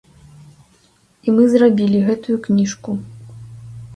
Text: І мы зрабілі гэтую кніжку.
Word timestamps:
І 1.27 1.35
мы 1.35 1.43
зрабілі 1.51 2.01
гэтую 2.09 2.37
кніжку. 2.47 2.91